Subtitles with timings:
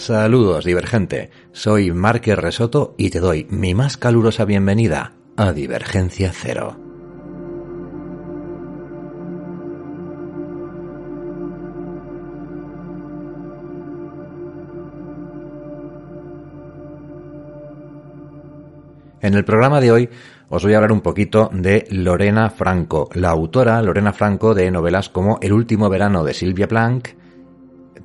[0.00, 1.28] Saludos, divergente.
[1.52, 6.74] Soy Márquez Resoto y te doy mi más calurosa bienvenida a Divergencia Cero.
[19.20, 20.08] En el programa de hoy
[20.48, 25.10] os voy a hablar un poquito de Lorena Franco, la autora Lorena Franco de novelas
[25.10, 27.19] como El último verano de Silvia Planck,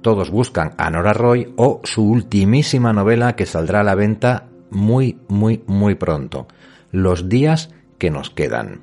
[0.05, 5.17] Todos buscan a Nora Roy o su ultimísima novela que saldrá a la venta muy,
[5.29, 6.47] muy, muy pronto,
[6.91, 8.81] Los días que nos quedan.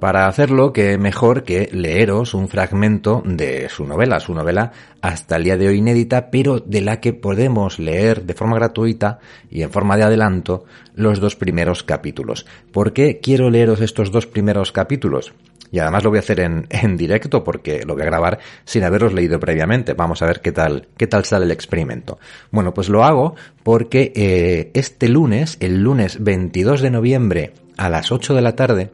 [0.00, 4.70] Para hacerlo, que mejor que leeros un fragmento de su novela, su novela
[5.02, 9.18] hasta el día de hoy inédita, pero de la que podemos leer de forma gratuita
[9.50, 12.46] y en forma de adelanto los dos primeros capítulos.
[12.70, 15.32] ¿Por qué quiero leeros estos dos primeros capítulos?
[15.72, 18.84] Y además lo voy a hacer en, en directo porque lo voy a grabar sin
[18.84, 19.94] haberos leído previamente.
[19.94, 22.20] Vamos a ver qué tal, qué tal sale el experimento.
[22.52, 28.12] Bueno, pues lo hago porque eh, este lunes, el lunes 22 de noviembre a las
[28.12, 28.90] 8 de la tarde,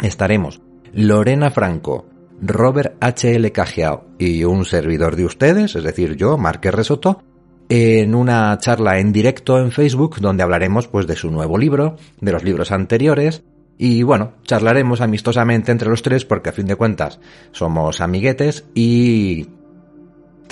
[0.00, 0.60] estaremos
[0.92, 2.06] Lorena Franco,
[2.40, 3.34] Robert H.
[3.34, 3.52] L.
[3.52, 7.22] Cajiao y un servidor de ustedes, es decir, yo, Márquez Resoto,
[7.68, 12.32] en una charla en directo en Facebook donde hablaremos pues de su nuevo libro, de
[12.32, 13.44] los libros anteriores
[13.78, 17.20] y bueno, charlaremos amistosamente entre los tres porque a fin de cuentas
[17.52, 19.48] somos amiguetes y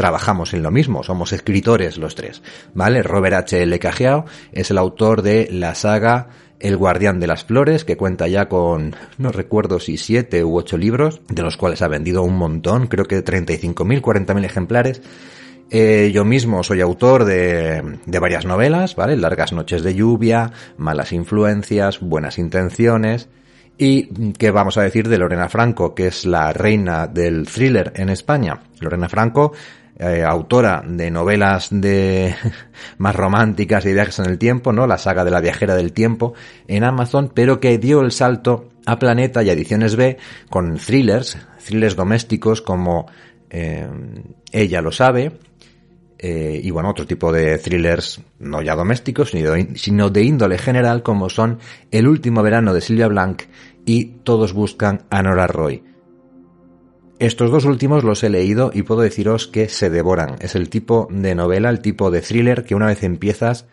[0.00, 3.02] trabajamos en lo mismo, somos escritores los tres, ¿vale?
[3.02, 3.62] Robert H.
[3.62, 3.78] L.
[3.78, 6.28] Cajiao es el autor de la saga
[6.58, 10.78] el Guardián de las Flores, que cuenta ya con, no recuerdo si siete u ocho
[10.78, 15.02] libros, de los cuales ha vendido un montón, creo que 35.000, 40.000 ejemplares.
[15.70, 19.18] Eh, yo mismo soy autor de, de varias novelas, ¿vale?
[19.18, 23.28] Largas noches de lluvia, malas influencias, buenas intenciones.
[23.82, 28.10] ¿Y qué vamos a decir de Lorena Franco, que es la reina del thriller en
[28.10, 28.60] España?
[28.78, 29.52] Lorena Franco
[30.02, 32.34] eh, autora de novelas de
[32.98, 34.86] más románticas y viajes en el tiempo, ¿no?
[34.86, 36.32] La saga de la viajera del tiempo
[36.66, 40.16] en Amazon, pero que dio el salto a Planeta y Ediciones B
[40.48, 43.08] con thrillers, thrillers domésticos como
[43.50, 43.86] eh,
[44.52, 45.32] Ella lo sabe,
[46.18, 49.32] eh, y bueno, otro tipo de thrillers no ya domésticos,
[49.74, 51.58] sino de índole general como son
[51.90, 53.42] El último verano de Silvia Blanc
[53.84, 55.89] y Todos buscan a Nora Roy.
[57.20, 60.36] Estos dos últimos los he leído y puedo deciros que se devoran.
[60.40, 63.66] Es el tipo de novela, el tipo de thriller que una vez empiezas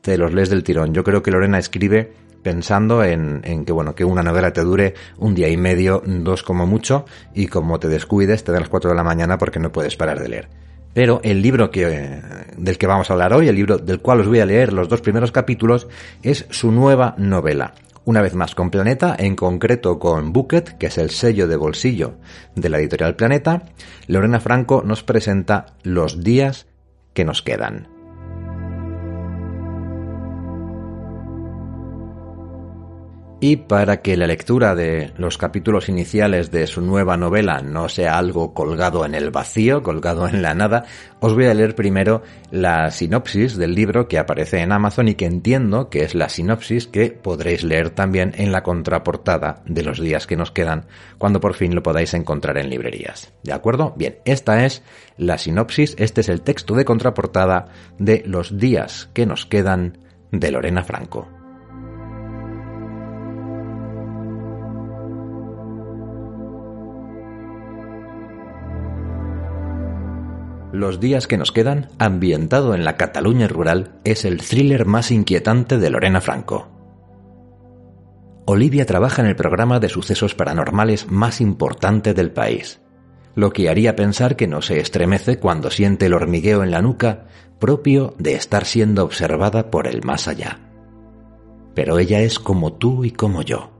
[0.00, 0.94] te los lees del tirón.
[0.94, 5.34] Yo creo que Lorena escribe pensando en, que bueno, que una novela te dure un
[5.34, 7.04] día y medio, dos como mucho,
[7.34, 10.18] y como te descuides te da las cuatro de la mañana porque no puedes parar
[10.18, 10.48] de leer.
[10.94, 12.22] Pero el libro que,
[12.56, 14.88] del que vamos a hablar hoy, el libro del cual os voy a leer los
[14.88, 15.88] dos primeros capítulos,
[16.22, 20.98] es su nueva novela una vez más con Planeta, en concreto con Bucket, que es
[20.98, 22.14] el sello de bolsillo
[22.54, 23.62] de la editorial Planeta,
[24.06, 26.66] Lorena Franco nos presenta Los días
[27.14, 27.93] que nos quedan.
[33.46, 38.16] Y para que la lectura de los capítulos iniciales de su nueva novela no sea
[38.16, 40.86] algo colgado en el vacío, colgado en la nada,
[41.20, 45.26] os voy a leer primero la sinopsis del libro que aparece en Amazon y que
[45.26, 50.26] entiendo que es la sinopsis que podréis leer también en la contraportada de los días
[50.26, 50.86] que nos quedan
[51.18, 53.34] cuando por fin lo podáis encontrar en librerías.
[53.42, 53.92] ¿De acuerdo?
[53.94, 54.82] Bien, esta es
[55.18, 57.66] la sinopsis, este es el texto de contraportada
[57.98, 59.98] de Los días que nos quedan
[60.32, 61.28] de Lorena Franco.
[70.74, 75.78] Los días que nos quedan, ambientado en la Cataluña rural, es el thriller más inquietante
[75.78, 76.66] de Lorena Franco.
[78.44, 82.80] Olivia trabaja en el programa de sucesos paranormales más importante del país,
[83.36, 87.28] lo que haría pensar que no se estremece cuando siente el hormigueo en la nuca
[87.60, 90.58] propio de estar siendo observada por el más allá.
[91.76, 93.70] Pero ella es como tú y como yo.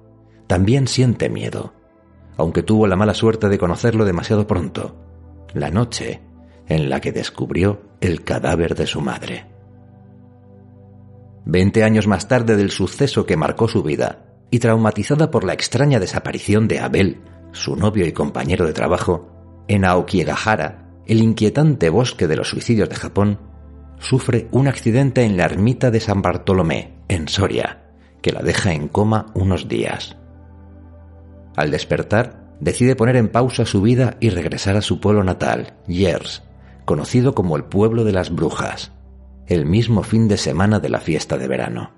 [0.46, 1.74] También siente miedo,
[2.36, 4.94] aunque tuvo la mala suerte de conocerlo demasiado pronto.
[5.54, 6.20] La noche
[6.68, 9.46] en la que descubrió el cadáver de su madre.
[11.44, 15.98] Veinte años más tarde del suceso que marcó su vida, y traumatizada por la extraña
[15.98, 17.20] desaparición de Abel,
[17.52, 19.28] su novio y compañero de trabajo,
[19.68, 23.40] en Aokigahara, el inquietante bosque de los suicidios de Japón,
[23.98, 27.84] sufre un accidente en la ermita de San Bartolomé, en Soria,
[28.22, 30.16] que la deja en coma unos días.
[31.56, 36.42] Al despertar, decide poner en pausa su vida y regresar a su pueblo natal, Yers,
[36.84, 38.92] conocido como el pueblo de las brujas,
[39.46, 41.92] el mismo fin de semana de la fiesta de verano.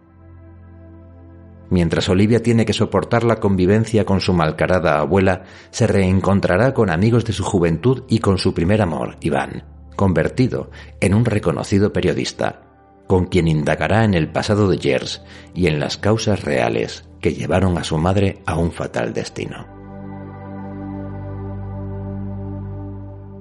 [1.68, 7.24] Mientras Olivia tiene que soportar la convivencia con su malcarada abuela, se reencontrará con amigos
[7.24, 9.64] de su juventud y con su primer amor, Iván,
[9.96, 12.62] convertido en un reconocido periodista,
[13.08, 15.22] con quien indagará en el pasado de Jers
[15.54, 19.75] y en las causas reales que llevaron a su madre a un fatal destino.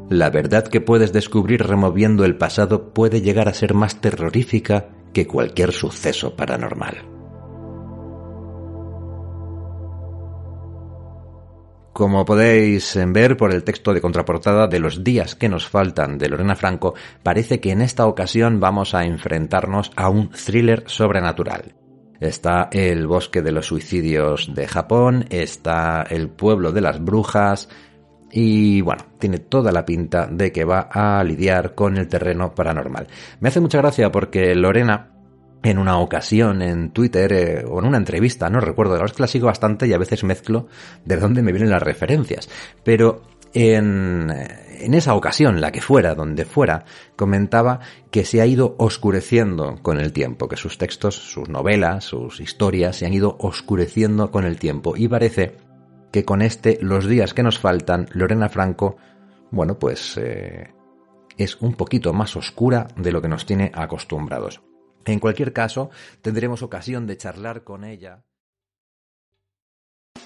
[0.10, 5.25] La verdad que puedes descubrir removiendo el pasado puede llegar a ser más terrorífica que
[5.25, 7.16] cualquier suceso paranormal.
[11.92, 16.28] Como podéis ver por el texto de contraportada de los días que nos faltan de
[16.30, 16.94] Lorena Franco,
[17.24, 21.74] parece que en esta ocasión vamos a enfrentarnos a un thriller sobrenatural.
[22.19, 27.69] Está el bosque de los suicidios de Japón, está el pueblo de las brujas
[28.38, 33.08] y bueno, tiene toda la pinta de que va a lidiar con el terreno paranormal.
[33.40, 35.14] Me hace mucha gracia porque Lorena
[35.64, 39.24] en una ocasión en Twitter eh, o en una entrevista, no recuerdo, verdad es que
[39.24, 40.68] la sigo bastante y a veces mezclo
[41.06, 42.50] de dónde me vienen las referencias,
[42.84, 43.22] pero
[43.54, 46.84] en, en esa ocasión, la que fuera, donde fuera,
[47.16, 47.80] comentaba
[48.12, 52.98] que se ha ido oscureciendo con el tiempo, que sus textos, sus novelas, sus historias
[52.98, 55.56] se han ido oscureciendo con el tiempo y parece
[56.15, 58.95] que con este Los días que nos faltan, Lorena Franco,
[59.51, 60.73] bueno, pues eh,
[61.35, 64.62] es un poquito más oscura de lo que nos tiene acostumbrados.
[65.03, 65.89] En cualquier caso,
[66.21, 68.23] tendremos ocasión de charlar con ella.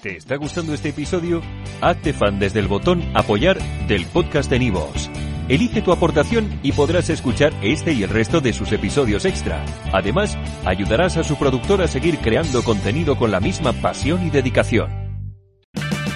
[0.00, 1.42] ¿Te está gustando este episodio?
[1.80, 3.58] Hazte fan desde el botón Apoyar
[3.88, 5.10] del podcast de Nivos.
[5.48, 9.64] Elige tu aportación y podrás escuchar este y el resto de sus episodios extra.
[9.92, 14.99] Además, ayudarás a su productor a seguir creando contenido con la misma pasión y dedicación.